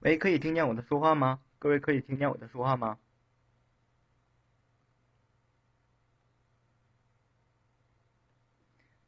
[0.00, 1.40] 喂，可以听见我的说话吗？
[1.58, 2.98] 各位可以听见我的说话吗？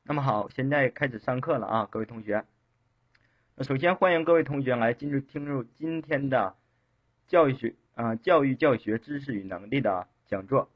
[0.03, 2.45] 那么好，现在开始上课了啊，各位同学。
[3.55, 6.57] 那首先欢迎各位同学来进入听入今天的
[7.29, 10.69] 教育学啊教育教学知识与能力的讲座。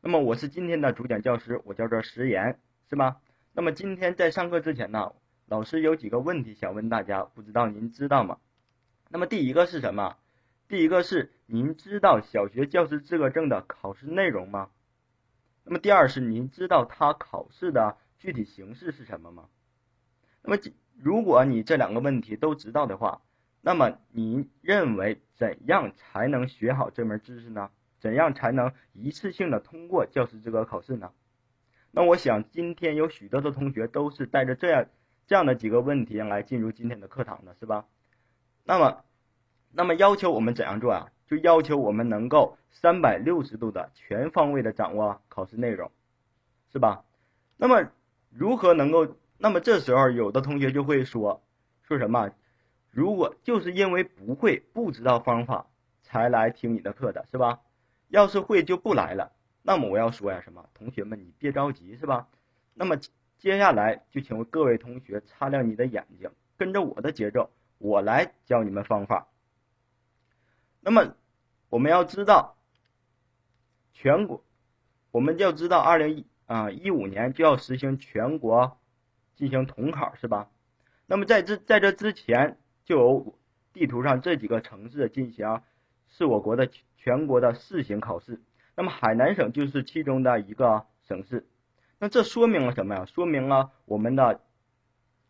[0.00, 2.58] 那么我是今天的主讲教师，我叫做石岩，
[2.88, 3.20] 是吧？
[3.52, 5.12] 那么今天在上课之前呢，
[5.44, 8.38] 老师有几个问题想问大家，不知道您知道吗？
[9.08, 10.16] 那么第一个是什么？
[10.68, 14.68] 第一个是您知道小学教师资格证的考试内容吗？
[15.64, 19.48] 那么第二是您知道它考试的具体形式是什么吗？
[20.42, 20.62] 那么
[20.98, 23.22] 如果你这两个问题都知道的话，
[23.62, 27.70] 那么您认为怎样才能学好这门知识呢？
[27.98, 31.12] 怎样才能一次性的通过教师资格考试呢？
[31.90, 34.86] 那我想今天有许多的同学都是带着这样
[35.26, 37.86] 这样的几个问题来进入今天的课堂的，是吧？
[38.64, 39.02] 那么，
[39.72, 41.08] 那么要求我们怎样做啊？
[41.26, 45.90] 就要求我们能够三百六十度的全方位的掌握考试内容，
[46.72, 47.04] 是吧？
[47.58, 47.90] 那么
[48.30, 49.16] 如何能够？
[49.36, 51.42] 那么这时候有的同学就会说，
[51.82, 52.30] 说什么？
[52.90, 55.66] 如果就是因为不会、不知道方法
[56.02, 57.60] 才来听你的课的，是吧？
[58.08, 59.32] 要是会就不来了。
[59.62, 60.64] 那么我要说呀，什么？
[60.72, 62.26] 同学们你别着急，是吧？
[62.72, 62.96] 那么
[63.38, 67.50] 接下来就请各位同学擦亮你的眼睛，跟着我的节奏。
[67.76, 69.28] 我来教你们方法。
[70.80, 71.14] 那么，
[71.68, 72.56] 我们要知道，
[73.92, 74.42] 全国，
[75.10, 78.78] 我们就要知道，二零一啊一五年就要实行全国
[79.36, 80.50] 进行统考，是吧？
[81.06, 83.38] 那么在这在这之前，就有
[83.72, 85.62] 地图上这几个城市进行
[86.06, 88.40] 是我国的全国的试行考试。
[88.74, 91.46] 那么海南省就是其中的一个省市。
[91.98, 93.04] 那这说明了什么呀？
[93.06, 94.40] 说明了我们的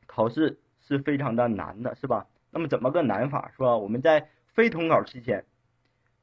[0.06, 2.26] 考试是非常的难的，是吧？
[2.50, 3.76] 那么怎么个难法是吧？
[3.76, 4.28] 我们在
[4.58, 5.44] 非统考期间，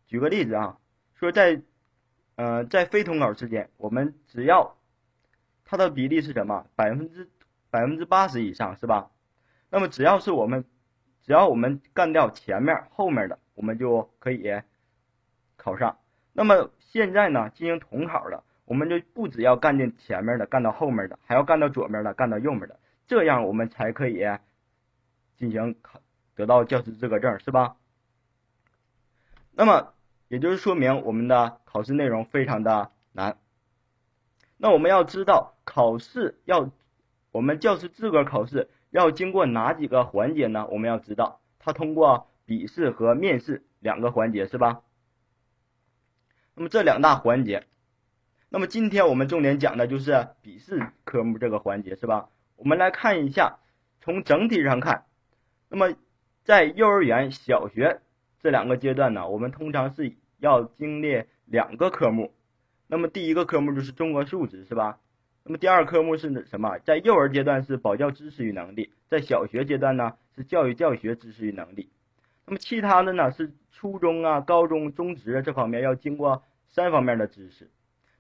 [0.07, 0.77] 举个例子啊，
[1.13, 1.61] 说在，
[2.35, 4.75] 嗯，在非统考期间，我们只要
[5.63, 6.67] 它的比例是什么？
[6.75, 7.29] 百分之
[7.69, 9.09] 百分之八十以上是吧？
[9.69, 10.65] 那么只要是我们，
[11.23, 14.53] 只要我们干掉前面后面的，我们就可以
[15.55, 15.97] 考上。
[16.33, 24.25] 那么现在呢，进行统考了，我们就不只要干进前面的，干到后面的，还要干到左面的，干到右面的，这样我们才可以
[25.37, 26.01] 进行考。
[26.35, 27.77] 得到教师资格证是吧？
[29.57, 29.93] 那么
[30.27, 33.37] 也就是说明我们的考试内容非常的难。
[34.57, 36.69] 那我们要知道考试要
[37.31, 40.67] 我们教师资格考试要经过哪几个环节呢？
[40.67, 44.81] 我们要知道它通过笔试和面试两个环节是吧？
[46.53, 47.65] 那么这两大环节，
[48.49, 52.29] 那么今天我们重点讲的就是笔试科目这个环节是吧？
[52.57, 53.59] 我们来看一下，
[54.01, 55.05] 从整体上看，
[55.69, 55.95] 那么。
[56.45, 58.01] 在幼儿园、小学
[58.45, 62.31] 这两个阶段呢，我们通常是要经历两个科目。
[62.85, 64.99] 那么第一个科目就是中国数值，是吧？
[65.43, 66.77] 那么第二科目是什么？
[66.85, 71.89] 在幼儿阶段是保教知识与能力，在小学阶段呢是教育教学知识与能力。
[72.45, 77.71] 那么其他的呢是初中啊、高中、中职这方面要经过三方面的知识。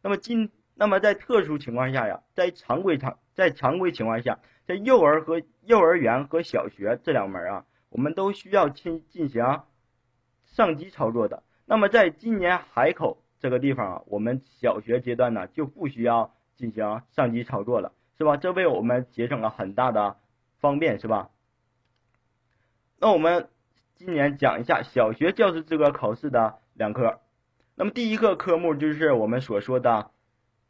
[0.01, 7.65] 那么今那么在特殊情况下呀，在常规常在常规情况下，在幼儿和幼儿园和小学这两门啊。
[7.89, 9.61] 我们都需要进进行
[10.55, 11.43] 上机操作的。
[11.65, 18.37] 那么，在今年海口这个地方啊，我们小学阶段呢就不需要进行上机操作了，是吧？
[18.37, 20.15] 这为我们节省了很大的
[20.61, 21.29] 方便，是吧？
[22.99, 23.49] 那我们
[23.95, 27.19] 今年讲一下小学教师资格考试的两科。
[27.75, 30.11] 那么第一个科目就是我们所说的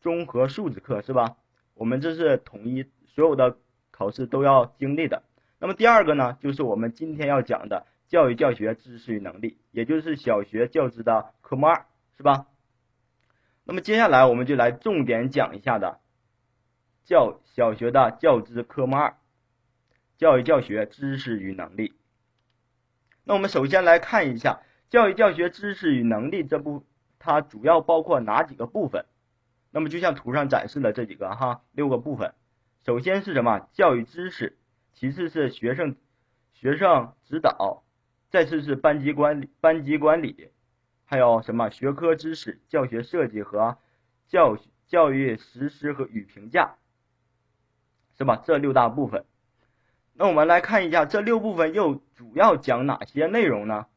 [0.01, 1.37] 综合素质课，是吧？
[1.75, 3.57] 我们这是统一所有的
[3.91, 5.21] 考试都要经历的。
[5.59, 11.85] 那么第二个呢，就是我们今天要讲的教育教学知识与能力，也就是小学教资的科目二，
[12.17, 12.47] 是吧？
[13.63, 15.99] 那么接下来我们就来重点讲一下的
[17.03, 19.17] 教小学的教资科目二，
[20.17, 21.93] 教育教学知识与能力。
[23.23, 26.85] 那我们首先来看一下教育教学知识与能力这部，
[27.17, 29.05] 它主要包括哪几个部分？
[29.71, 32.33] 那么就像图上展示的这几个哈，六个部分。
[32.85, 33.67] 首先是什么？
[33.73, 34.57] 教育知识。
[34.93, 35.97] 其次是学生
[36.53, 37.83] 学生指导，
[38.35, 40.49] 再次是班级管理班级管理，
[41.05, 43.77] 还有什么学科知识、教学设计和
[44.27, 46.75] 教教育实施和与评价，
[48.17, 48.43] 是吧？
[48.45, 49.23] 这六大部分。
[50.15, 53.87] 那我们来看一下这六部分又主要讲哪些内容呢？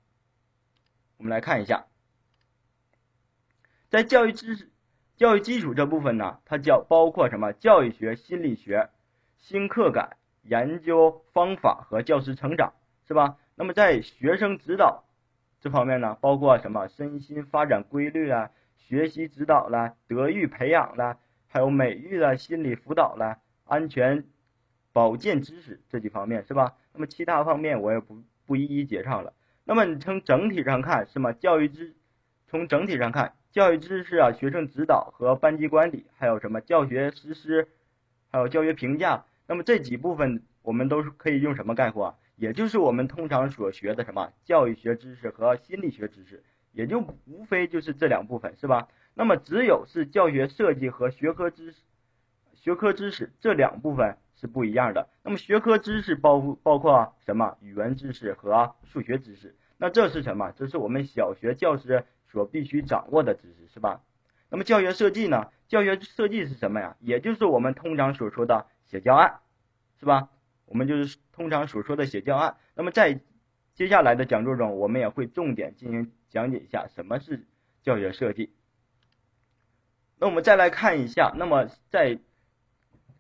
[1.17, 1.87] 我们来看一下，
[3.88, 4.70] 在教育知识、
[5.17, 7.52] 教育基础这部分呢，它叫包括什么？
[7.52, 8.88] 教育学、心理学、
[9.37, 10.17] 新课改。
[10.44, 12.75] 研究方法和教师成长，
[13.08, 13.38] 是吧？
[13.56, 15.02] 那么在学生指导
[15.60, 21.16] 这方面呢，包括什么身心发展规律啊、学习指导啦、德育培养啦，
[21.49, 24.22] 还有美育啦、心理辅导啦、安全
[24.93, 26.76] 保健知识这几方面，是吧？
[26.93, 29.32] 那么其他方面我也不不一一介绍了。
[29.64, 31.32] 那么你从整体上看，是吗？
[31.32, 31.94] 教育知
[32.46, 37.69] 从整体上看，教育知识啊、学生指导和班级管理，还有什么教学实施，
[38.31, 42.16] 还有教学评价，那么这几部分我们都是可以用什么概括？
[42.38, 48.88] 也就是我们通常所学的什么教育学知识和心理学知识，也就无非就是这两部分，是吧？
[49.14, 51.82] 那么只有是教学设计和学科知识、
[52.55, 55.08] 学科知识这两部分是不一样的。
[55.25, 57.56] 那么学科知识包包括什么？
[57.61, 59.56] 语文知识和数学知识。
[59.76, 60.52] 那这是什么？
[60.52, 64.00] 这是我们小学教师所必须掌握的知识，是吧？
[64.49, 65.50] 那么教学设计呢？
[65.67, 66.96] 教学设计是什么呀？
[67.00, 69.41] 也就是我们通常所说的写教案，
[69.99, 70.31] 是吧？
[70.69, 72.56] 我们就是通常所说的写教案。
[72.75, 73.20] 那么在
[73.75, 77.47] 接下来的讲座中，我们也会重点进行讲解一下什么是
[77.82, 78.53] 教学设计。
[80.19, 82.19] 那我们再来看一下，那么在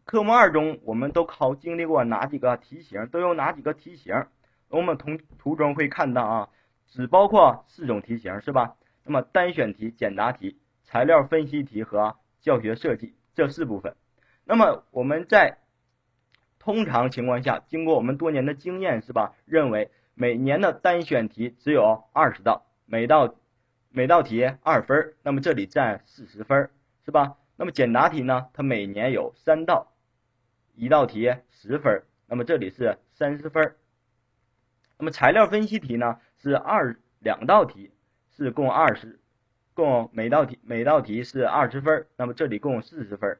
[0.04, 3.06] 科目二中，我们都考经历过哪几个题型？
[3.08, 4.26] 都有哪几个题型？
[4.68, 6.48] 我们从图中会看到啊，
[6.88, 8.76] 只包括四种题型，是吧？
[9.04, 13.94] 那么单选题、简答题、材料分析题和教学设计这四部分。
[14.44, 15.58] 那么我们在
[16.58, 19.34] 通常情况下，经过我们多年的经验，是吧？
[19.44, 23.36] 认为每年的单选题只有二十道，每道
[23.90, 26.70] 每道题二分，那么这里占四十分，
[27.04, 27.36] 是吧？
[27.56, 28.48] 那么简答题呢？
[28.52, 29.92] 它每年有三道，
[30.74, 33.74] 一道题十分，那么这里是三十分。
[34.98, 36.18] 那么材料分析题呢？
[36.36, 37.92] 是二两道题，
[38.36, 39.18] 是共二十，
[39.74, 43.38] 共每道题每道题是二十分，那么这里共四十分。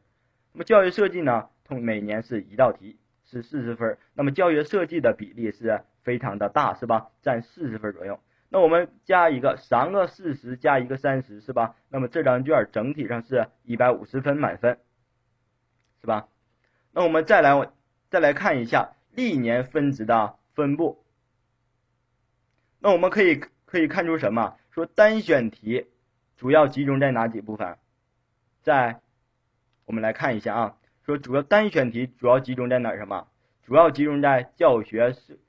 [0.53, 1.49] 那么教育设计呢？
[1.65, 2.97] 通每年是一道题。
[3.31, 7.11] 是四十分，那么教学设计的比例是非常的大，是吧？
[7.21, 8.19] 占四十分左右。
[8.49, 11.77] 那我们加一个三个四十加一个三十，是吧？
[11.91, 14.79] 那么这张卷整体上是一百五十分满分，
[16.01, 16.29] 是吧？
[16.91, 17.71] 那我们再来
[18.09, 21.05] 再来看一下历年分值的分布。
[22.81, 23.37] 那我们可以
[23.67, 24.57] 可以看出什么？
[24.71, 25.87] 说单选题
[26.39, 27.77] 主要集中在哪几部分？
[28.63, 29.03] 在
[29.85, 30.78] 我们来看一下啊。
[31.09, 32.95] 说主要单选题主要集中在哪？
[32.95, 33.29] 什么？
[33.63, 35.41] 主要集中在教学是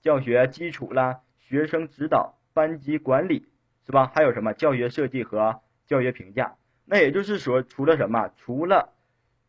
[0.00, 3.48] 教学基础啦、学生指导、班级管理，
[3.84, 4.06] 是吧？
[4.14, 6.54] 还有什么教学设计和教学评价？
[6.84, 8.30] 那也就是说，除了什么？
[8.36, 8.92] 除了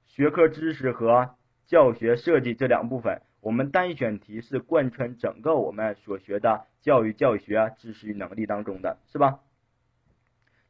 [0.08, 1.36] 学科知识和
[1.68, 9.38] 教学设计这两部分，我们单选题是贯穿整个我们所学的教育教学知识与能力当中的，是吧？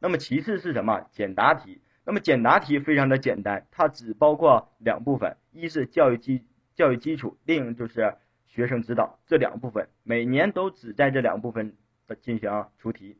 [0.00, 1.06] 那么其次是什么？
[1.12, 1.80] 简答题。
[2.04, 6.44] 那么简答题非常的简单，它只包括两部分，一是教育基
[6.74, 8.16] 教育基础，另一就是
[8.46, 11.76] 学生指导这两部分，每年都只在这两部分
[12.08, 13.16] 的进行出题。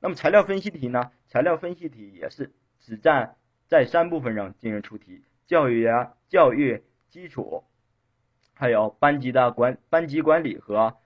[0.00, 1.10] 那么材料分析题呢？
[1.28, 3.36] 材料分析题也是只占
[3.68, 7.64] 在三部分上进行出题，教育啊教育基础，
[8.54, 10.96] 还有班级的管班级管理和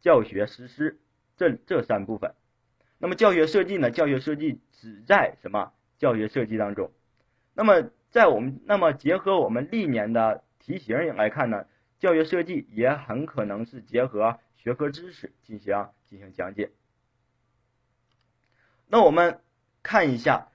[0.00, 0.98] 教学实施
[1.36, 2.34] 这这三部分。
[2.98, 3.90] 那么教学设计呢？
[3.90, 5.72] 教学设计只在什么？
[5.98, 6.92] 教学设计当中，
[7.54, 11.66] 那么在我们那么结合我们历年的题型来看呢，
[11.98, 16.70] 教学设计也很可能是结合学科知识进行进行讲解。
[18.88, 19.40] 那我们
[19.82, 20.48] 看一下，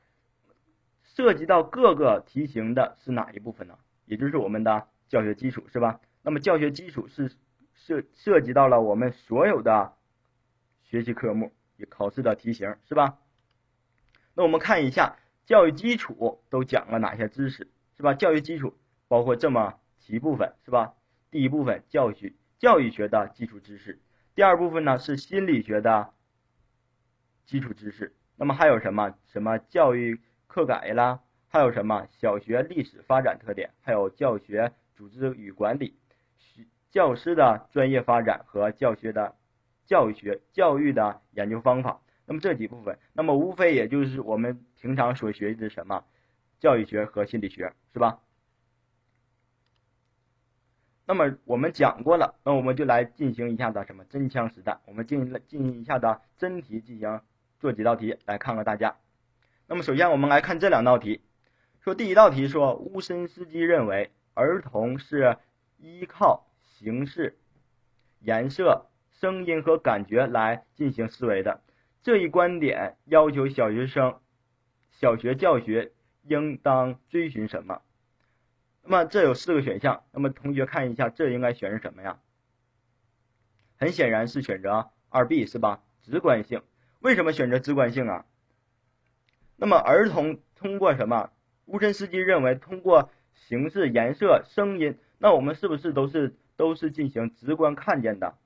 [1.03, 3.77] 涉及到各个题型的是哪一部分呢？
[4.05, 5.99] 也就是我们的教学基础是吧？
[6.21, 7.35] 那么教学基础是
[7.73, 9.93] 涉涉及到了我们所有的
[10.83, 13.17] 学习科目与考试的题型是吧？
[14.35, 15.17] 那我们看一下。
[15.51, 17.67] 教育基础都讲了哪些知识，
[17.97, 18.13] 是吧？
[18.13, 18.73] 教育基础
[19.09, 20.93] 包括这么几部分，是吧？
[21.29, 23.99] 第一部分教育教育学的基础知识，
[24.33, 26.13] 第二部分呢是心理学的
[27.45, 28.15] 基础知识。
[28.37, 29.13] 那么还有什么？
[29.25, 31.19] 什么教育课改啦？
[31.49, 33.71] 还有什么小学历史发展特点？
[33.81, 35.97] 还有教学组织与管理，
[36.37, 39.35] 学教师的专业发展和教学的
[39.85, 41.99] 教育学教育的研究方法。
[42.25, 46.03] 那么这几部分，那么无非也就是我们平常所学习的什么
[46.59, 48.19] 教育学和心理学，是吧？
[51.05, 57.21] 那么我们讲过了，那我们就来进行一下子什么真枪实弹，我们进进行一下的真题进行
[57.59, 58.95] 做几道题来看看大家。
[59.67, 61.21] 那么首先我们来看这两道题，
[61.81, 65.37] 说第一道题说乌申斯基认为儿童是
[65.77, 67.37] 依靠形式、
[68.19, 71.61] 颜色、声音和感觉来进行思维的。
[72.03, 74.20] 这一观点要求小学生
[74.91, 75.91] 小学教学
[76.23, 77.81] 应当追寻什么？
[78.83, 82.19] 那么这有四个选项，那么同学看一下，这应该选是什么呀？
[83.77, 85.81] 很显然是选择二 B 是吧？
[86.03, 86.61] 直观性。
[86.99, 88.25] 为什么选择直观性啊？
[89.55, 91.31] 那么儿童通过什么？
[91.65, 98.37] 乌申斯基认为通过形式、颜色、声音，那我们是不是都是都是进行直观看见的，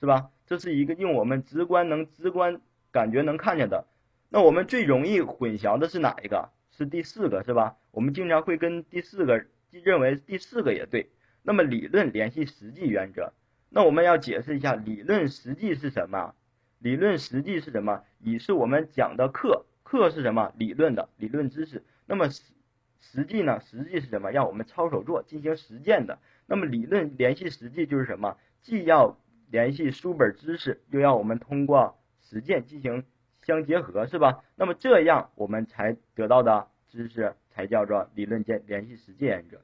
[0.00, 0.30] 是吧？
[0.46, 3.86] 这是一个用我们直观能直观感觉能看见的。
[4.28, 6.50] 那我们最容易混淆的是哪一个？
[6.72, 7.76] 是第四个是吧？
[7.90, 11.10] 我们经常会跟第四个认为第四个也对。
[11.42, 13.32] 那么理论联系实际原则，
[13.70, 16.34] 那我们要解释一下理论实际是什么？
[16.78, 18.02] 理论实际是什么？
[18.18, 20.52] 以是我们讲的课，课是什么？
[20.58, 21.82] 理论的理论知识。
[22.04, 22.42] 那么实
[23.00, 23.60] 实际呢？
[23.60, 24.30] 实际是什么？
[24.30, 26.18] 让我们操手做，进行实践的。
[26.46, 28.36] 那么理论联系实际就是什么？
[28.60, 29.16] 既要
[29.50, 33.04] 联系书本知识，又要我们通过实践进行。
[33.46, 34.42] 相结合是吧？
[34.56, 39.60] 那么这样我们才得到的知识才叫做理论间联系实际原则。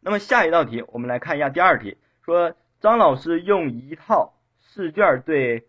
[0.00, 5.66] 那么下一道题，我们来看一下第二题，说张老师用一套试卷对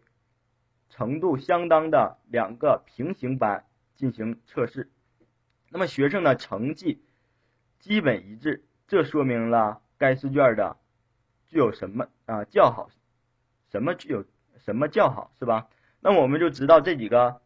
[0.90, 3.64] 程度相当的两个平行班
[3.96, 4.92] 进行测试，
[5.70, 7.02] 那么学生的成绩
[7.80, 10.76] 基本一致，这说明了该试卷的
[11.48, 12.90] 具有什么啊较好？
[13.72, 14.26] 什么具有？
[14.66, 15.68] 什么叫好是吧？
[16.02, 17.42] 那么我们就知道这几个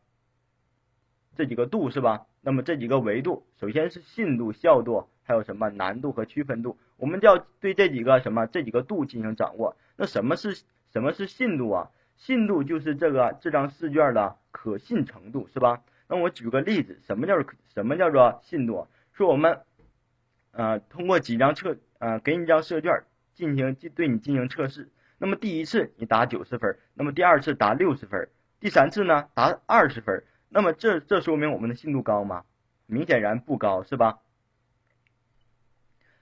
[1.36, 2.26] 这几个度是吧？
[2.42, 9.76] 那么这几个维度，首先是信度、效度，还有什么难度和区分度，我们就要对这几个什么这几个度进行掌握。
[9.98, 11.90] 那什么是什么是信度啊？
[12.16, 15.82] 信度就是这个这张试卷的可信程度是吧？
[16.08, 17.36] 那我举个例子，什么叫
[17.74, 18.88] 什么叫做信度？
[19.14, 19.62] 说我们
[20.52, 24.90] 呃通过几张测呃给你一张试卷进行对你进行测试。
[25.22, 28.30] 那么第一次你打九十分，那么第二次打六十分，
[28.62, 32.46] 第三次呢打二十分，那么这这说明我们的信度高吗？
[32.86, 34.20] 明显然不高，是吧？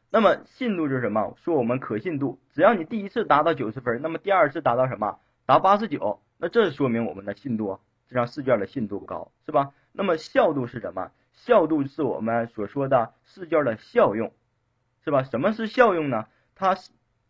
[0.09, 1.37] 那么信度就是什么？
[1.43, 5.19] 说我们可信度，只要你第一次达到九十分，那么第二次达到什么？
[5.45, 9.73] 达八十九，那这说明我们的信度，这张试卷的信度高，是吧？
[9.91, 11.11] 那么效度是什么？
[11.33, 14.33] 效度是我们所说的试卷的效用，
[15.03, 15.21] 是吧？
[15.21, 16.25] 什么是效用呢？
[16.55, 16.75] 它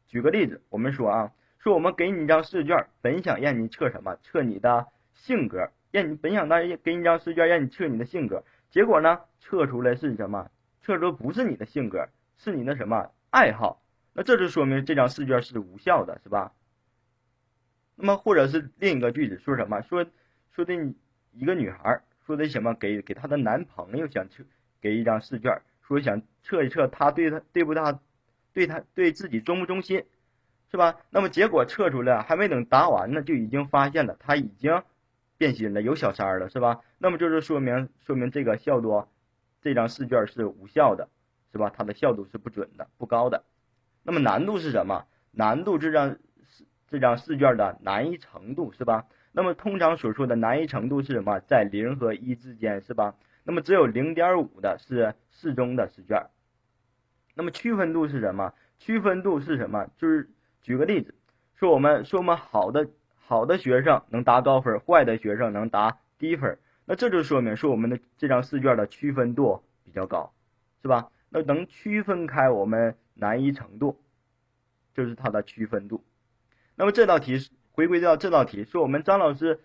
[0.07, 1.31] 举个例子，我们说啊。
[1.67, 4.15] 说我们给你一张试卷，本想让你测什么？
[4.23, 5.69] 测你的性格。
[5.91, 8.45] 让你本想当给你一张试卷，让你测你的性格。
[8.69, 10.49] 结果呢，测出来是什么？
[10.81, 12.07] 测出不是你的性格，
[12.37, 13.81] 是你的什么爱好？
[14.13, 16.53] 那这就说明这张试卷是无效的，是吧？
[17.97, 19.81] 那么或者是另一个句子，说什么？
[19.81, 20.05] 说
[20.55, 20.95] 说的你
[21.33, 22.73] 一个女孩说的什么？
[22.75, 24.41] 给给她的男朋友想测
[24.79, 27.99] 给一张试卷，说想测一测他对他对不他
[28.53, 30.05] 对她对自己忠不忠心。
[30.69, 30.97] 是吧？
[31.09, 34.83] 那么结果测出来，还没等答完呢，就已经发现了他已经
[35.37, 36.81] 变心了，有小三了，是吧？
[36.97, 39.07] 那么就是说明说明这个效度，
[39.61, 41.07] 这张试卷是无效的，
[41.53, 41.71] 是吧？
[41.73, 43.43] 它的效度是不准的，不高的。
[44.03, 45.05] 那么难度是什么？
[45.31, 46.17] 难度这张
[46.89, 49.05] 这张试卷的难易程度是吧？
[49.31, 51.39] 那么通常所说的难易程度是什么？
[51.39, 53.15] 在零和一之间是吧？
[53.43, 56.27] 那么只有零点五的是适中的试卷。
[57.35, 58.53] 那么区分度是什么？
[58.79, 59.87] 区分度是什么？
[59.97, 60.29] 就是。
[60.61, 61.15] 举个例子，
[61.55, 70.33] 说我们说我们好的好的学生能答高分，坏的学生能答低分，那这就说明说我们的这张试卷的区分度比较高，
[70.81, 71.09] 是吧？
[71.29, 73.99] 那能区分开我们难易程度，
[74.93, 76.03] 就是它的区分度。
[76.75, 77.37] 那么这道题
[77.71, 79.59] 回归到这道题，说我们张老师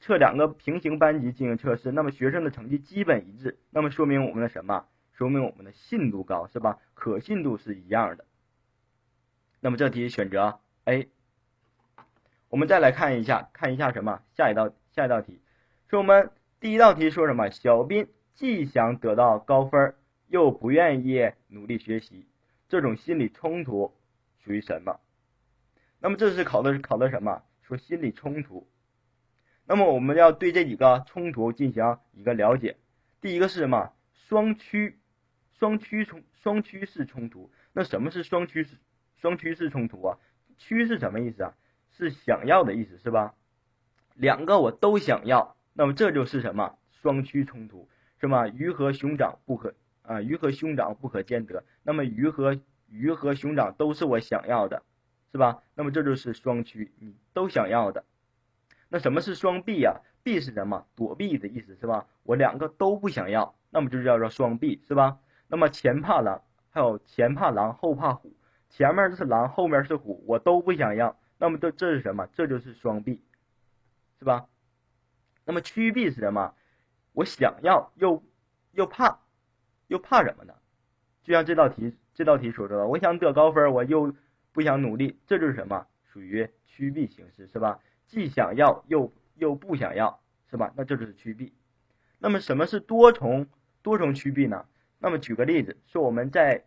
[0.00, 4.86] 测两个平行班级进行测试，那么学生的成绩基本一致，那么说明我们的什么？
[5.12, 6.78] 说明我们的信度高，是吧？
[6.94, 8.24] 可信度是一样的。
[9.64, 11.08] 那么这题选择 A。
[12.50, 14.20] 我们再来看一下，看一下什么？
[14.36, 15.40] 下一道下一道题，
[15.88, 16.30] 说我们
[16.60, 17.48] 第一道题说什么？
[17.48, 19.94] 小斌既想得到高分，
[20.26, 22.26] 又不愿意努力学习，
[22.68, 23.94] 这种心理冲突
[24.44, 25.00] 属于什么？
[25.98, 27.40] 那么这是考的考的什么？
[27.62, 28.68] 说心理冲突。
[29.64, 32.76] 那么我们要对这几个冲突进行一个了解。
[33.22, 33.94] 第一个是什么？
[34.28, 34.98] 双趋
[35.58, 37.50] 双趋冲双趋势冲突。
[37.72, 38.76] 那什么是双趋势？
[39.24, 40.18] 双趋势冲突啊，
[40.58, 41.54] 趋是什么意思啊？
[41.96, 43.34] 是想要的意思是吧？
[44.12, 47.88] 两个我都想要，那么这就是什么双趋冲突
[48.20, 48.46] 是吗？
[48.48, 51.64] 鱼和熊掌不可啊，鱼和熊掌不可兼得。
[51.84, 54.82] 那么鱼和鱼和熊掌都是我想要的，
[55.32, 55.62] 是吧？
[55.74, 58.04] 那么这就是双趋，你都想要的。
[58.90, 60.02] 那什么是双避呀？
[60.22, 60.84] 避是什么？
[60.94, 62.06] 躲避的意思是吧？
[62.24, 65.16] 我两个都不想要，那么就叫做双避是吧？
[65.48, 68.30] 那么前怕狼，还有前怕狼后怕虎。
[68.76, 71.16] 前面是狼，后面是虎，我都不想要。
[71.38, 72.26] 那么这这是什么？
[72.32, 73.22] 这就是双臂，
[74.18, 74.48] 是吧？
[75.44, 76.56] 那么趋避是什么？
[77.12, 78.24] 我想要又
[78.72, 79.20] 又怕，
[79.86, 80.54] 又怕什么呢？
[81.22, 84.12] 就像这道题，这道题所说的，我想得高分，我又
[84.50, 85.86] 不想努力，这就是什么？
[86.12, 87.78] 属于趋避形式，是吧？
[88.08, 90.72] 既想要又又不想要，是吧？
[90.74, 91.52] 那这就是趋避。
[92.18, 93.46] 那么什么是多重
[93.82, 94.66] 多重趋避呢？
[94.98, 96.64] 那么举个例子，说我们在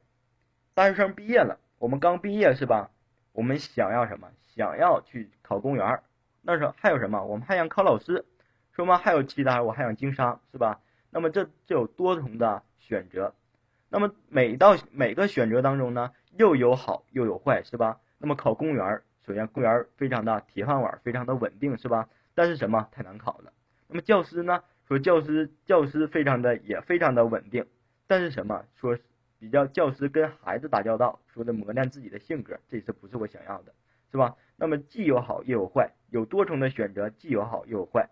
[0.73, 2.89] 大学生毕业了，我们刚毕业是吧？
[3.33, 4.29] 我们想要什么？
[4.55, 5.99] 想要去考公务员。
[6.41, 7.23] 那时候还有什么？
[7.23, 8.25] 我们还想考老师，
[8.71, 8.97] 说吗？
[8.97, 10.79] 还有其他，我还想经商，是吧？
[11.11, 13.33] 那么这就有多重的选择。
[13.89, 17.99] 那么每到每个选择当中呢，又有好又有坏，是吧？
[18.17, 22.09] 那么考公务员，首先公务员非常的铁饭碗，非常的稳定，是吧？
[22.33, 23.53] 但是什么太难考了。
[23.87, 24.63] 那么教师呢？
[24.87, 27.67] 说教师教师非常的也非常的稳定，
[28.07, 28.63] 但是什么？
[28.75, 28.97] 说
[29.39, 33.73] 比较教师跟孩子打交道，说的磨练自己的性格，这是不是我想要的，
[34.11, 34.35] 是吧？
[34.55, 38.09] 那么既有好又有坏，有多重的选择，既有好又有坏。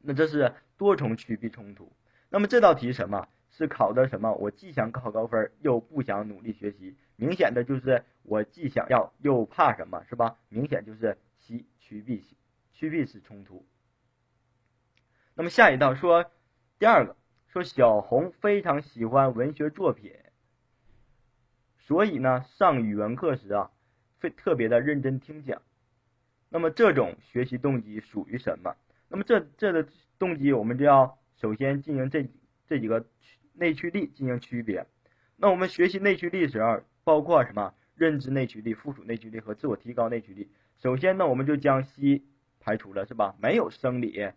[0.00, 1.92] 那这是多重趋避冲突。
[2.30, 4.32] 那么这道题什么是考的什么？
[4.34, 10.38] 我既想考高分，又不想努力学习，明显的就是我既想要又怕什么，是吧？
[10.48, 12.24] 明显就是 C 趋避
[12.72, 13.66] 趋避式冲突。
[15.34, 16.30] 那么下一道说
[16.78, 17.16] 第二个
[17.48, 20.12] 说小红非常喜欢文学作品，
[21.78, 23.70] 所以呢上语文课时啊，
[24.20, 25.62] 会特别的认真听讲。
[26.50, 28.76] 那么这种学习动机属于什么？
[29.08, 29.88] 那么这这个
[30.18, 32.28] 动机我们就要首先进行这
[32.66, 33.06] 这几个
[33.54, 34.86] 内驱力进行区别。
[35.36, 37.74] 那我们学习内驱力时候，包括什么？
[37.94, 40.48] 认知内驱力、附属内驱力和自我提高内驱力。
[40.80, 42.22] 首先呢，我们就将 C
[42.60, 43.34] 排除了，是吧？
[43.42, 44.30] 没有生理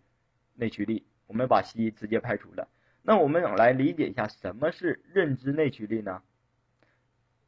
[0.54, 2.66] 内驱力，我们把 C 直接排除了。
[3.02, 6.22] 那我们来理解一下什么是认知内驱力呢？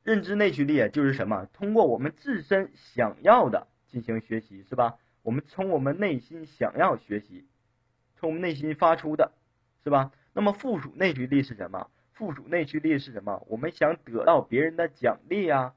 [0.03, 1.47] 认知内驱力就是什么？
[1.53, 4.99] 通过我们自身想要的进行学习，是吧？
[5.23, 7.47] 我们从我们内心想要学习，
[8.17, 9.33] 从我们内心发出的，
[9.83, 10.13] 是吧？
[10.33, 11.89] 那么附属内驱力是什么？
[12.13, 13.45] 附属内驱力是什么？
[13.49, 15.75] 我们想得到别人的奖励呀。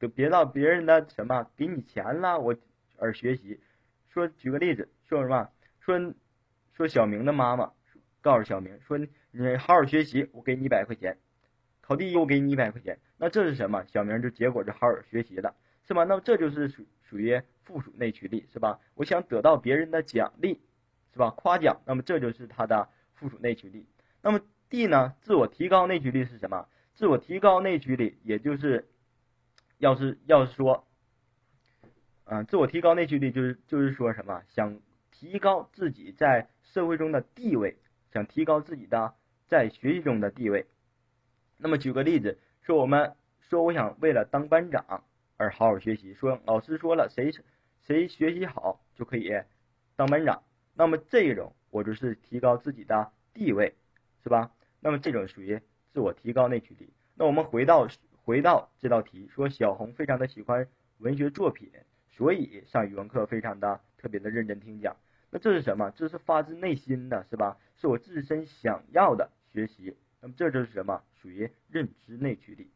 [0.00, 2.56] 就别到别人的什么给你钱了，我
[2.98, 3.60] 而学习。
[4.08, 5.48] 说举个例子，说什么？
[5.78, 6.14] 说
[6.72, 7.72] 说小明的妈妈
[8.22, 8.96] 告诉小明说
[9.30, 11.18] ：“你好好学习，我给你一百块钱，
[11.82, 13.84] 考第一我给你一百块钱。”那这是什么？
[13.88, 15.54] 小明就结果就好好学习了，
[15.86, 16.04] 是吧？
[16.04, 18.80] 那这就是属属于附属内驱力，是吧？
[18.94, 20.62] 我想得到别人的奖励，
[21.12, 21.30] 是吧？
[21.36, 23.86] 夸奖，那么这就是他的附属内驱力。
[24.22, 25.14] 那么 D 呢？
[25.20, 26.66] 自我提高内驱力是什么？
[26.94, 28.88] 自我提高内驱力，也就是。
[29.78, 30.86] 要是要是说，
[32.26, 34.78] 嗯，自我提高内驱力就是就是说什么，想
[35.10, 37.76] 提高自己在社会中的地位，
[38.12, 39.14] 想提高自己的
[39.46, 40.66] 在学习中的地位。
[41.56, 45.04] 那么举个例子，说我们说我想为了当班长
[45.36, 47.32] 而好好学习，说老师说了谁
[47.86, 49.30] 谁学习好就可以
[49.96, 50.42] 当班长，
[50.74, 53.74] 那么这种我就是提高自己的地位，
[54.22, 54.50] 是吧？
[54.80, 55.60] 那么这种属于
[55.92, 56.92] 自我提高内驱力。
[57.14, 57.88] 那我们回到。
[58.24, 61.68] 回到这道题，说小红非常的喜欢文学作品，
[62.08, 64.96] 所以上语文课非常的特别的认真听讲。
[65.34, 65.90] 那这是什么？
[65.92, 67.56] 这是发自内心的，是吧？
[67.80, 69.96] 是我自身想要的学习。
[70.20, 71.02] 那么这就是什么？
[71.22, 72.70] 属于认知内驱力。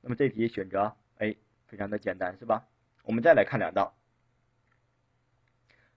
[0.00, 2.66] 那么这题选择 A，非常的简单，是吧？
[3.04, 3.94] 我们再来看两道。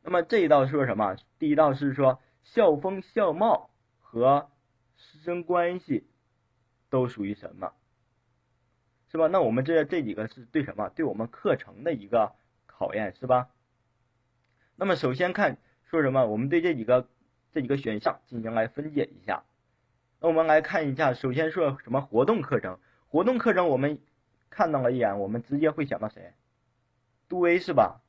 [0.03, 1.17] 那么这一道说什么？
[1.39, 4.51] 第一道是说校风校貌和
[4.95, 6.07] 师生关系
[6.91, 7.73] 都属于什么？
[9.09, 9.25] 是吧？
[9.25, 10.89] 那我们这这几个是对什么？
[10.89, 12.35] 对我们课程的一个
[12.67, 13.49] 考验，是吧？
[14.75, 16.25] 那么首先看说什么？
[16.25, 17.07] 我们对这几个
[17.51, 19.43] 这几个选项进行来分解一下。
[20.19, 22.79] 那我们来看一下，首先说什么活动课程？
[23.09, 23.99] 活动课程我们
[24.49, 26.33] 看到了一眼，我们直接会想到谁？
[27.27, 28.01] 杜威是吧？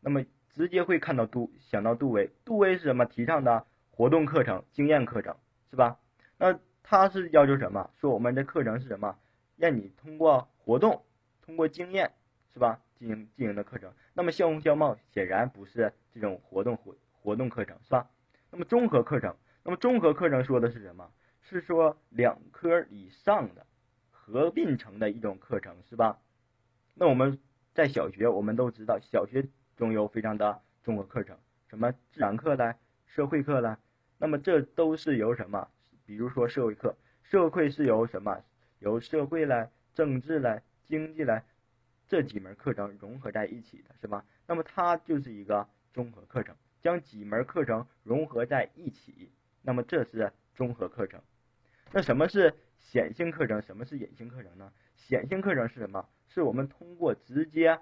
[0.00, 2.30] 那么直接会看到杜想到杜威。
[2.44, 3.04] 杜威是什么？
[3.06, 5.36] 提倡的活动课程、经验课程，
[5.70, 5.98] 是吧？
[6.38, 7.90] 那他是要求什么？
[8.00, 9.16] 说我们的课程是什么？
[9.56, 11.02] 让你通过活动，
[11.42, 12.12] 通过经验，
[12.52, 12.80] 是吧？
[12.98, 13.92] 进行进行的课程。
[14.14, 18.08] 那么校风校貌显然不是这种活动活活动课程，是吧？
[18.50, 21.10] 那么综合课程，那么综合课程说的是什么？
[21.42, 23.66] 是说两科以上的
[24.10, 26.18] 合并成的一种课程，是吧？
[26.94, 27.38] 那我们
[27.74, 31.36] 在小学我们都知道，小学中有非常的综合课程，
[31.68, 33.78] 什么自然课啦、社会课啦。
[34.18, 35.68] 那么这都是由什么？
[36.06, 38.42] 比如说社会课，社会是由什么？
[38.78, 41.44] 由社会来、政治来、经济来
[42.08, 44.24] 这几门课程融合在一起的是吧？
[44.46, 49.30] 那么它就是一个综合课程，将几门课程融合在一起，
[49.62, 51.20] 那么这是综合课程。
[51.92, 53.60] 那什么是显性课程？
[53.62, 54.72] 什么是隐性课程呢？
[54.94, 56.08] 显性课程是什么？
[56.28, 57.80] 是我们通过直接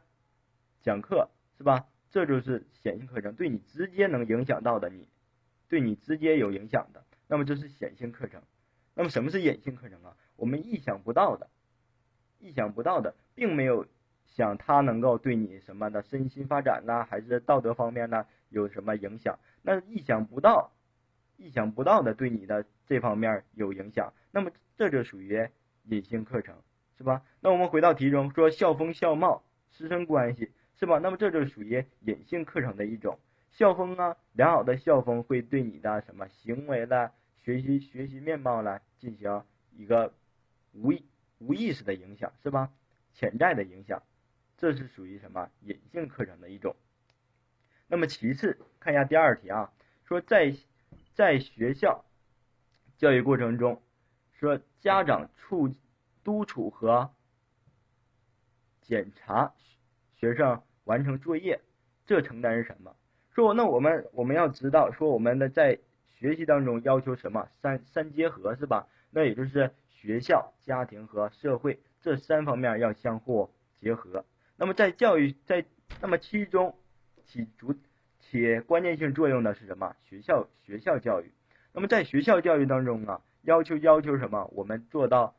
[0.83, 1.87] 讲课是吧？
[2.11, 5.09] 这就是显性课程，对你直接能影响到的，你
[5.69, 8.41] 对你直接有影响的，那么这是显性课程。
[8.95, 10.17] 那么什么是隐性课程啊？
[10.37, 11.51] 我们意想不到的，
[12.39, 13.87] 意想不到的，并没有
[14.35, 19.39] 想他能够对你什么的身心发展呢，还是道德方面呢有什么影响？
[19.63, 20.73] 那意想不到，
[21.37, 25.49] 意想不到的对你的这方面有影响，那么这就属于
[25.85, 26.57] 隐性课程，
[26.99, 27.23] 是吧？
[27.41, 30.99] 那我们回到题中说校风校貌师生关系，是吧？
[30.99, 33.19] 那么这就属于隐性课程的一种
[33.53, 39.43] 校风啊，良好的校风会对你的什么行为的学习学习面貌呢进行
[39.77, 40.13] 一个
[40.73, 41.05] 无意。
[41.41, 42.71] 无意识的影响是吧？
[43.13, 44.03] 潜在的影响，
[44.65, 46.75] 这是属于什么隐性课程的一种。
[47.87, 49.71] 那么其次看一下第二题啊，
[50.07, 50.57] 说在
[51.13, 52.07] 在学校
[52.97, 53.83] 教育过程中，
[54.33, 55.75] 说家长处
[56.23, 57.13] 督促和
[58.81, 59.53] 检查
[60.17, 61.61] 学生完成作业，
[62.07, 62.97] 这承担是什么？
[63.35, 68.89] 说那我们我们要知道说我们的在学习当中要求什么三三结合是吧？
[69.11, 69.71] 那也就是。
[70.05, 74.27] 学校、家庭和社会这三方面要相互结合。
[74.57, 75.65] 那么在教育在
[76.01, 76.77] 那么其中
[77.27, 77.75] 起主
[78.21, 79.95] 起关键性作用的是什么？
[80.05, 81.33] 学校学校教育。
[81.73, 84.51] 那么在学校教育当中啊，要求要求什么？
[84.53, 85.35] 我们做到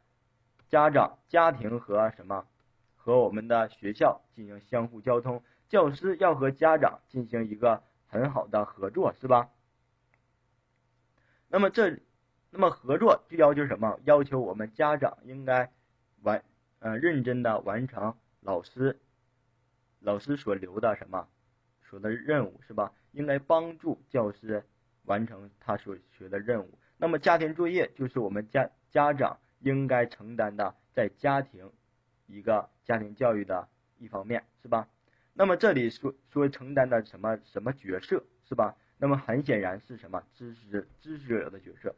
[0.70, 2.46] 家长、家庭和什么
[2.96, 5.44] 和我们的学校进行相互交通。
[5.70, 9.50] 教师要和家长进行一个很好的合作，是吧？
[11.50, 12.00] 那么这。
[12.52, 14.00] 那么合作就要求什么？
[14.06, 15.70] 要求我们家长应该
[16.22, 16.42] 完，
[16.80, 18.98] 呃，认真的完成老师
[20.06, 21.28] 老师所留的什么
[21.82, 22.94] 所的任务是吧？
[23.12, 24.64] 应该帮助教师
[25.04, 26.78] 完成他所学的任务。
[26.98, 31.72] 那么家庭作业就是我们家家长应该承担的在家庭
[32.28, 34.88] 一个家庭教育的一方面是吧？
[35.34, 38.76] 那么这里说说承担的什么什么角色是吧？
[38.98, 41.96] 那么很显然是什么支持支持者的角色。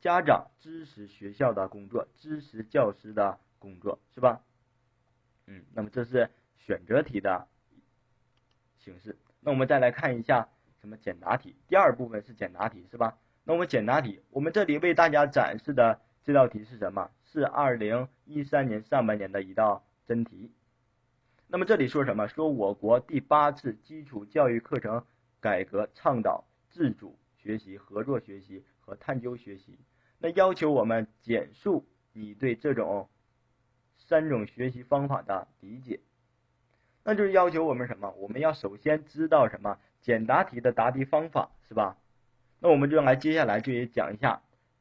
[0.00, 4.42] 家长支持学校的工作，支持教师的工作，是吧？
[5.46, 7.46] 嗯，那么这是选择题的
[8.78, 9.16] 形式。
[9.40, 10.48] 那我们再来看一下
[10.80, 11.54] 什么简答题。
[11.68, 13.18] 第二部分是简答题，是吧？
[13.44, 17.10] 那我们简答题，我们这里为大家展示的这道题是什么？
[17.24, 20.50] 是二零一三年上半年的一道真题。
[21.46, 22.26] 那么这里说什么？
[22.26, 25.04] 说我国第八次基础教育课程
[25.40, 29.78] 改革倡导自主学习、合作学习和探究学习。
[30.18, 33.08] 那要求我们简述你对这种
[33.98, 36.00] 三种学习方法的理解，
[37.04, 38.10] 那就是要求我们什么？
[38.18, 41.98] 我们要首先知道什么简答题的答题方法，是吧？
[42.60, 44.40] 那我们就来接下来就也讲一下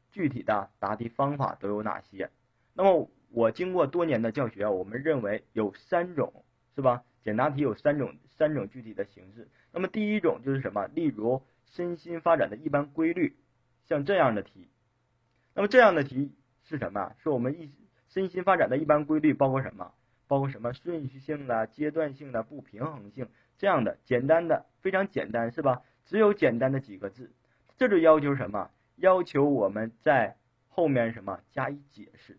[0.09, 2.29] 具体的答题方法都有哪些。
[2.73, 7.03] 那么我经过多年的教学，我们认为有三种，是吧？
[7.23, 9.49] 简答题有三种三种具体的形式。
[9.71, 10.87] 那么第一种就是什么？
[10.87, 13.35] 例如身心发展的一般规律，
[13.87, 14.67] 像这样的题。
[15.53, 16.31] 那么这样的题
[16.63, 17.13] 是什么？
[17.21, 17.69] 是我们一
[18.07, 19.91] 身心发展的一般规律包括什么？
[20.27, 25.81] 包括什么顺序性的、阶段性的、不平衡性这样的简单的非常简单是吧？
[26.05, 27.31] 只有简单的几个字，
[27.77, 28.69] 这就要求什么？
[28.97, 30.35] 要求我们在
[30.69, 32.37] 后面什么加以解释？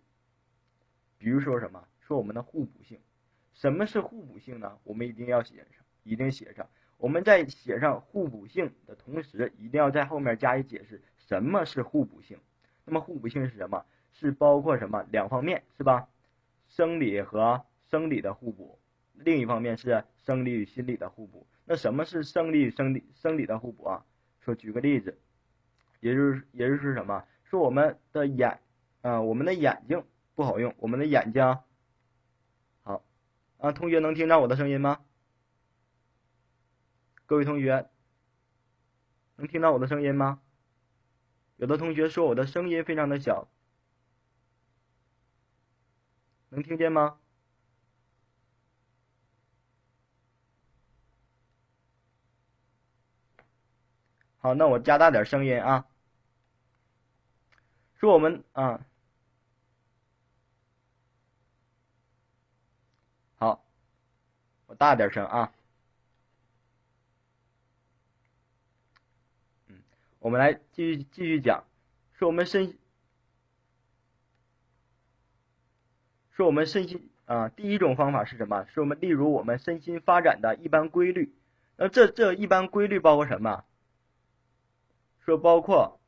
[1.19, 1.85] 比如说什么？
[2.01, 3.01] 说我们的互补性，
[3.55, 4.79] 什么是互补性呢？
[4.85, 6.69] 我们一定要写上，一定写上。
[6.99, 12.39] 我们在写上互补性的同时，一定要在后面加以解释，什么是互补性？
[12.85, 13.85] 那么互补性是什么？
[14.13, 16.07] 是包括什么两方面是吧？
[16.69, 17.65] 生理和
[17.95, 18.81] 生理的互补，
[19.13, 21.47] 另一方面是生理与心理的互补。
[21.65, 24.05] 那什么是生理与生理生理的互补啊？
[24.41, 25.17] 说举个例子，
[26.01, 27.25] 也就是也就是什么？
[27.45, 28.61] 说我们的眼
[29.03, 30.05] 啊，我们的眼睛
[30.35, 31.41] 不好用，我们的眼睛
[32.83, 33.05] 好
[33.59, 33.71] 啊。
[33.71, 35.05] 同学能听到我的声音吗？
[37.27, 37.89] 各位同学
[39.37, 40.43] 能听到我的声音吗？
[41.59, 43.49] 有的同学说我的声音非常的小，
[46.49, 47.21] 能听见吗？
[54.45, 55.87] 好，那我加大点声音啊。
[57.99, 58.85] 说我们啊，
[63.37, 63.65] 好，
[64.67, 65.51] 我大点声啊。
[69.69, 69.83] 嗯
[70.19, 71.65] 我们来继续继续讲，
[72.19, 72.77] 说我们身，
[76.33, 78.67] 说我们身心啊，第一种方法是什么？
[78.67, 81.35] 是我们例如我们身心发展的一般规律。
[81.79, 83.65] 那这这一般规律包括什么？
[85.25, 86.01] 说包括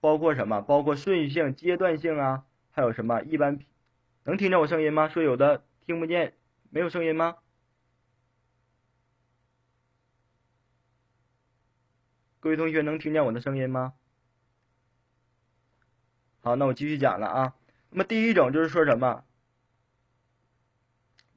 [0.00, 0.60] 包括什么？
[0.60, 3.58] 包括顺序性、阶段性啊，还有什么一般？
[4.24, 5.08] 能听见我声音吗？
[5.08, 6.34] 说有的听不见，
[6.70, 7.36] 没有声音吗？
[12.38, 13.94] 各位同学能听见我的声音吗？
[16.40, 17.54] 好，那我继续讲了啊。
[17.90, 19.24] 那么第一种就是说什么？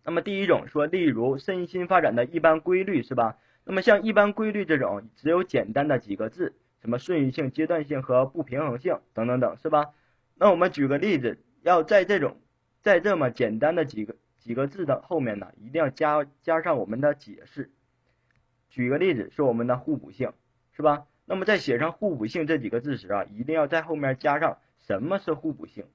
[0.03, 3.37] 那么第一种说，例如身心发展的一般规律，是吧？
[3.63, 9.95] 那么像一般规律这种，只有简单的几个字，什么顺序性、阶段性和不平衡性等等等，是吧？
[10.35, 12.37] 那我们举个例子，要在这种
[12.83, 17.71] 在这么简单的几个几个字的后面呢，一定要加加上我们的解释。
[18.69, 20.31] 举个例子，是我们的互补性，
[20.73, 21.07] 是吧？
[21.25, 25.85] 那么在写上互补性这几个字时啊，一定要在后面加上什么是互补性。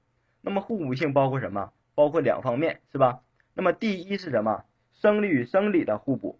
[0.41, 1.71] 那么互补性包括什么？
[1.95, 3.21] 包括两方面，是吧？
[3.53, 4.65] 那么第一是什么？
[4.91, 6.37] 生理与生理的互补。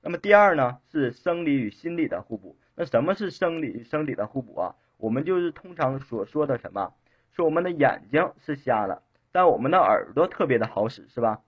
[0.00, 2.56] 那么第二呢，是生理与心理的互补。
[2.80, 4.74] 那什么是生理生理的互补啊？
[4.96, 6.94] 我们就是通常所说的什么？
[7.30, 11.42] 说我们的眼睛是瞎了，但我们的耳朵特别的好使，是吧？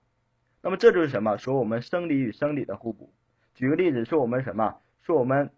[0.60, 1.38] 那么这就是什么？
[1.38, 3.14] 说我们生理与生理的互补。
[3.54, 4.76] 举个例子，说我们什么？
[5.00, 5.48] 说我们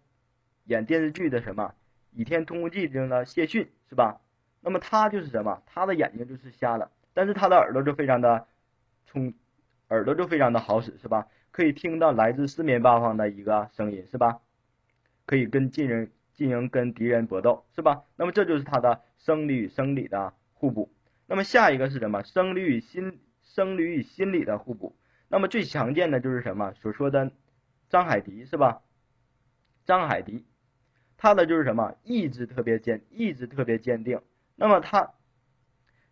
[0.63, 1.73] 演电视剧的什么
[2.17, 4.21] 《倚天屠龙记》中的谢逊，是吧？
[4.61, 5.61] 那么他就是什么？
[5.65, 8.47] 他的眼睛就是瞎了，但是他的耳朵就非常的
[9.07, 9.33] 聪，
[9.89, 11.27] 耳朵就非常的好使，是吧？
[11.51, 14.39] 可以听到来自四面八方的一个声音，是吧？
[15.25, 18.03] 可以跟近人进行跟敌人搏斗，是吧？
[18.15, 20.91] 那么这就是他的生理与生理的互补。
[21.27, 22.23] 那么下一个是什么？
[22.23, 24.95] 生理与心生理与心理的互补。
[25.27, 26.73] 那么最常见的就是什么？
[26.73, 27.31] 所说的
[27.89, 28.81] 张海迪，是吧？
[29.85, 30.45] 张海迪，
[31.17, 31.95] 他的就是什么？
[32.03, 34.21] 意志特别坚，意志特别坚定。
[34.55, 35.13] 那么他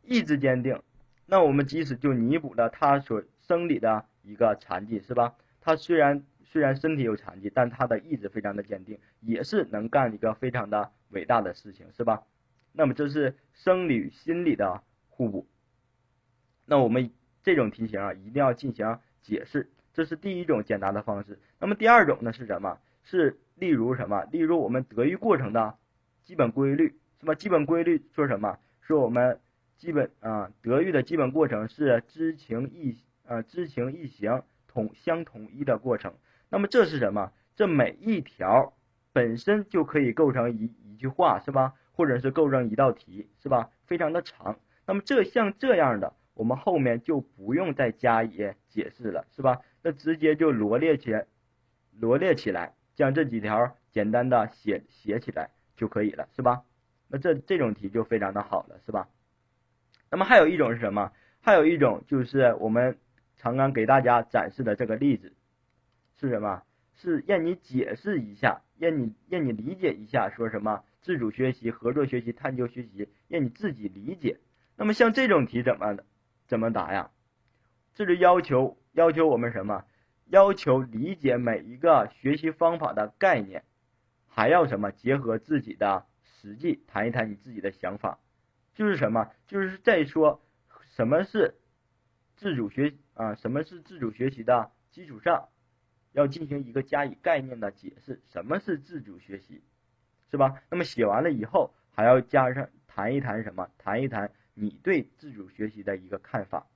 [0.02, 0.82] 意志坚定，
[1.26, 4.06] 那我们即使就弥补了他所生理的。
[4.26, 5.36] 一个残疾是吧？
[5.60, 6.23] 他虽然
[6.54, 12.22] 虽然身体有残疾，但他的意志非常的坚定，也是能干一个非常的伟大的事情是吧？
[12.72, 15.48] 那么这是生理与心理的互补。
[16.68, 17.10] 那我们
[17.42, 21.39] 这种题型啊，一定要进行解释，这是第一种简答的方式。
[21.60, 22.78] 那么第二种呢是什么？
[23.02, 24.24] 是例如什么？
[24.26, 25.76] 例如我们德育过程的
[26.24, 27.34] 基本规律是吧？
[27.34, 28.60] 基本规律说什么？
[28.82, 29.39] 说我们
[29.78, 33.00] 基本啊德育的基本过程是知情意。
[33.26, 36.13] 呃，知情意行统相统一的过程，
[36.54, 37.32] 那么这是什么？
[37.56, 38.74] 这每一条
[39.12, 41.74] 本身就可以构成一一句话，是吧？
[41.94, 43.72] 或者是构成一道题，是吧？
[43.88, 44.60] 非常的长。
[44.86, 49.62] 那么这像这样的，我们后面就不用再加以解释了，是吧？
[49.82, 51.26] 那直接就罗列起来，
[52.00, 56.62] 罗列起来，将这几条简单的写写起来就可以了，是吧？
[57.08, 59.10] 那这这种题就非常的好了，是吧？
[60.12, 61.12] 那么还有一种是什么？
[61.42, 62.96] 还有一种就是我们。
[63.36, 65.34] 常常给大家展示的这个例子
[66.19, 66.63] 是什么？
[66.95, 74.39] 是让你解释一下，让你让你理解一下，说什么自主学习、合作学习、探究学习，让你自己理解。
[74.76, 75.97] 那么像这种题怎么
[76.47, 77.12] 怎么答呀？
[77.95, 79.84] 这就要求要求我们什么？
[80.28, 83.63] 要求理解每一个学习方法的概念，
[84.28, 84.91] 还要什么？
[84.91, 88.19] 结合自己的实际，谈一谈你自己的想法。
[88.76, 89.30] 就是什么？
[89.47, 90.41] 就是在说
[90.95, 91.56] 什么是
[92.36, 92.93] 自主学。
[93.15, 95.49] 啊，什么是自主学习的基础上，
[96.13, 98.21] 要进行一个加以概念的解释。
[98.32, 99.62] 什么是自主学习，
[100.32, 100.63] 是吧？
[100.69, 103.69] 那么写完了以后，还要加上谈一谈什么？
[103.78, 106.67] 谈一谈你对自主学习的一个看法，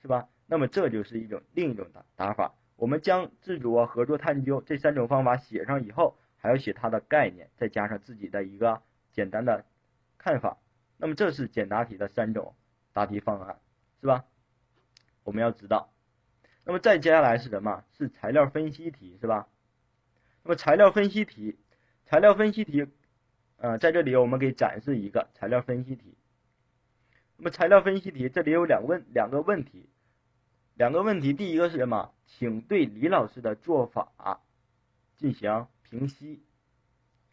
[0.00, 0.28] 是吧？
[0.46, 2.54] 那么这就是一种另一种打打法。
[2.76, 9.64] 我们将自主啊、合作、探究这三种方法写上以后，还要写它的概念，再加上自己的一个简单的
[10.16, 10.58] 看法。
[10.96, 12.54] 那么这是简答题的三种
[12.92, 13.58] 答题方案，
[14.00, 14.24] 是吧？
[15.24, 15.92] 我们要知道，
[16.68, 17.82] 那么再接下来是什么？
[17.96, 19.48] 是材料分析题，是吧？
[20.42, 21.56] 那么材料分析题，
[22.04, 22.86] 材料分析题，
[23.56, 26.14] 呃，在这里我们给展示一个材料分析题。
[27.38, 29.88] 那么材料分析题这里有两个问两个问题，
[30.74, 32.12] 两个问题，第一个是什么？
[32.26, 34.42] 请对李老师的做法
[35.16, 36.42] 进行评析。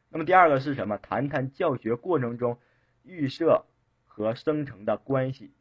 [0.08, 0.98] 那么第二个是什么？
[0.98, 2.58] 谈谈教学过程中
[3.04, 3.65] 预设
[4.06, 5.52] 和生成的关系。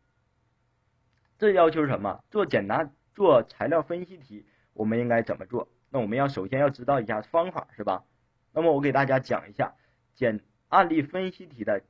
[1.39, 2.23] 这要求什么？
[2.31, 5.69] 做简答、做材料分析题，我们应该怎么做？
[5.91, 8.05] 那我们要首先要知道一下方法，是吧？
[8.53, 9.75] 那么我给大家讲一下
[10.15, 11.83] 简案例分析题的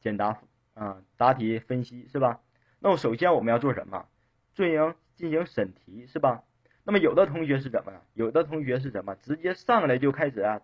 [0.00, 0.40] 简答
[0.74, 2.40] 啊答题分析，是吧？
[2.80, 4.06] 那么首先我们要做什么？
[4.54, 6.42] 进行进行审题，是吧？
[6.84, 7.92] 那么有的同学是怎么？
[8.14, 9.14] 有的同学是什么？
[9.16, 10.60] 直接上来就开始啊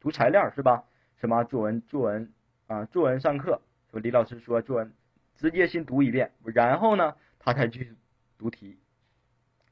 [0.00, 0.84] 读材料，是吧？
[1.16, 2.32] 什么作文作文
[2.68, 4.92] 啊作文上课，说李老师说作文
[5.36, 7.16] 直接先读一遍，然后呢？
[7.38, 7.94] 他才去
[8.38, 8.78] 读题，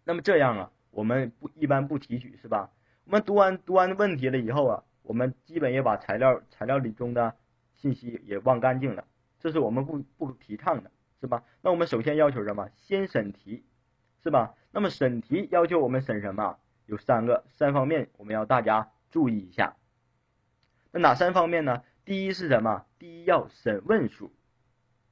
[0.04, 2.70] 那么这样啊，我们不一般不提取是吧？
[3.04, 7.34] 我们读完读完问题了以后啊，我们基本也把材料材料里中的
[7.74, 9.04] 信息也忘干净了，
[9.40, 11.44] 这是我们不不提倡的，是吧？
[11.60, 12.68] 那我们首先要求什么？
[12.76, 13.64] 先审题，
[14.22, 14.54] 是吧？
[14.70, 16.58] 那么审题要求我们审什么？
[16.86, 19.76] 有三个三方面，我们要大家注意一下。
[20.90, 21.82] 那哪三方面呢？
[22.04, 22.84] 第一是什么？
[22.98, 24.32] 第一要审问数，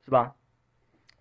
[0.04, 0.34] 是吧？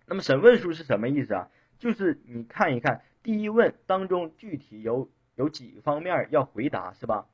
[0.06, 1.48] 那么审问数是什么意思啊？
[1.78, 7.26] 就是你看一看第一问当中具体有有几方面要回答是吧？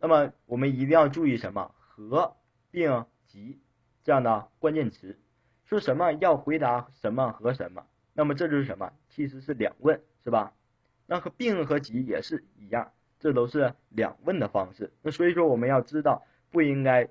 [0.00, 2.36] 那么我们一定要注意什么和
[2.70, 3.58] 并及
[4.04, 5.18] 这样的关键词，
[5.64, 8.92] 说什么要回答什么和什么，那么这就是什么？
[9.08, 10.52] 其实是两问是吧？
[11.06, 14.92] 那和并和及也是一样，这都是两问的方式。
[15.02, 17.08] 那所以说我们要知道不应该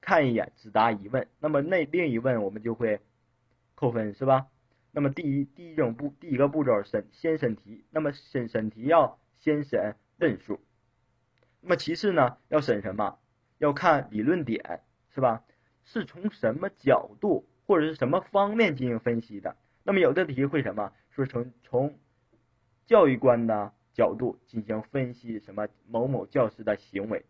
[0.00, 3.00] 看一眼只答一问，那么那另一问我们就会
[3.76, 4.48] 扣分是吧？
[4.92, 10.60] 那么第一第一种步第一个步骤审先审题，那么审审题要先审论述，
[11.60, 13.18] 那么其次呢要审什么？
[13.58, 14.80] 要看理论点
[15.14, 15.44] 是吧？
[15.84, 19.56] 是从什么角度或者是什么方面进行分析的？
[19.82, 20.92] 那么有的题会什么？
[21.10, 21.98] 说从从
[22.86, 27.24] 教育观的角度进行分析什么某某教师的行为？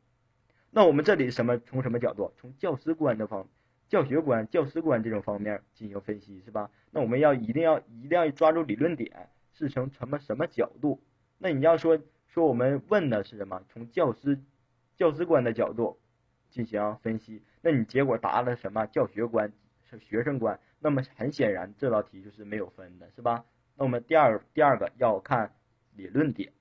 [0.70, 2.33] 那我们这里什么从什么角度？
[2.38, 3.49] 从教师观的方。
[3.90, 6.70] 教学观、教师观这种方面进行分析是吧？
[6.92, 11.03] 那我们要一定要一定要抓住理论点，是从什么什么角度？
[11.38, 11.98] 那你要说
[12.29, 13.61] 说我们问的是什么？
[13.68, 14.40] 从教师
[14.96, 15.98] 教师观的角度
[16.50, 18.87] 进行分析，那你结果答了什么？
[18.87, 23.44] 教学观是学生观，那么很显然这道题就是没有分的是吧？
[23.74, 25.53] 那我们第二第二个要看
[25.96, 26.53] 理论点，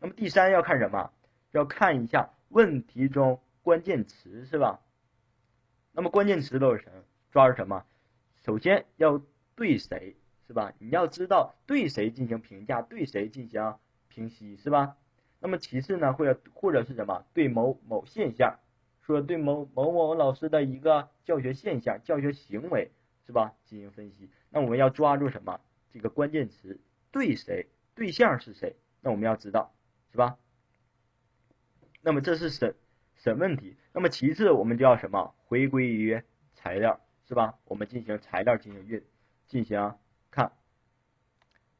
[0.00, 1.10] 那么第三要看什么？
[1.52, 4.78] 要看一下问题中关键词是吧？
[5.92, 7.02] 那么关键词都是什么？
[7.30, 7.84] 抓住什么？
[8.44, 9.20] 首先要
[9.54, 10.72] 对谁是吧？
[10.78, 13.76] 你要知道对谁进行评价，对谁进行
[14.08, 14.96] 评析是吧？
[15.40, 17.24] 那么其次呢，或者或者是什么？
[17.34, 18.58] 对某某现象，
[19.02, 22.90] 说对某某某老师的一个教学现象、教学行为
[23.26, 23.54] 是吧？
[23.64, 24.30] 进行分析。
[24.50, 25.60] 那我们要抓住什么？
[25.92, 27.66] 这个关键词对谁？
[27.94, 28.76] 对象是谁？
[29.00, 29.72] 那我们要知道
[30.10, 30.38] 是吧？
[32.00, 32.74] 那么这是审
[33.16, 33.76] 审问题。
[33.92, 35.34] 那么其次我们就要什么？
[35.48, 36.22] 回归于
[36.54, 37.54] 材料是吧？
[37.64, 39.02] 我们进行材料进行运
[39.46, 39.94] 进行
[40.30, 40.52] 看。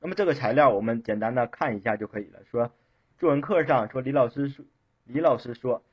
[0.00, 2.42] 那么这个材料我们简单的看一下就可以了。
[2.50, 2.72] 说
[3.18, 4.64] 作文课上说李老师说
[5.04, 5.84] 李老师说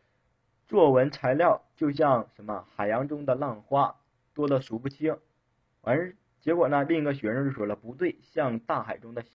[0.68, 3.96] 作文材料就像什么海洋中的浪花
[4.34, 5.18] 多的数不清。
[5.82, 9.24] 完结果呢另一个学生就说了不对，像大海中的。